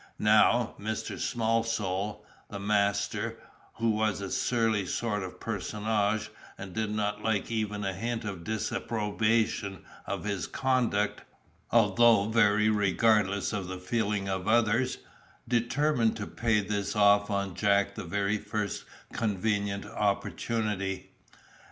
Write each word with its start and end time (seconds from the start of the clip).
Now 0.17 0.73
Mr. 0.79 1.19
Smallsole, 1.19 2.25
the 2.49 2.57
master, 2.59 3.37
who 3.75 3.91
was 3.91 4.19
a 4.19 4.31
surly 4.31 4.87
sort 4.87 5.21
of 5.21 5.33
a 5.33 5.35
personage, 5.35 6.31
and 6.57 6.73
did 6.73 6.89
not 6.89 7.21
like 7.21 7.51
even 7.51 7.85
a 7.85 7.93
hint 7.93 8.25
of 8.25 8.43
disapprobation 8.43 9.83
of 10.07 10.23
his 10.23 10.47
conduct, 10.47 11.21
although 11.69 12.27
very 12.29 12.67
regardless 12.67 13.53
of 13.53 13.67
the 13.67 13.77
feeling 13.77 14.27
of 14.27 14.47
others, 14.47 14.97
determined 15.47 16.17
to 16.17 16.25
pay 16.25 16.61
this 16.61 16.95
off 16.95 17.29
on 17.29 17.53
Jack 17.53 17.93
the 17.93 18.03
very 18.03 18.39
first 18.39 18.85
convenient 19.13 19.85
opportunity. 19.85 21.11